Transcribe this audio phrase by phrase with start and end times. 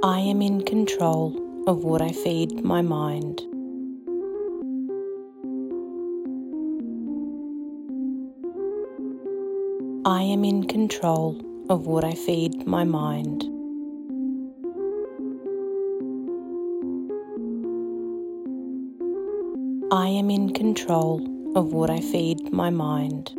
[0.00, 3.42] I am in control of what I feed my mind.
[10.06, 13.42] I am in control of what I feed my mind.
[19.90, 23.34] I am in control of what I feed my mind.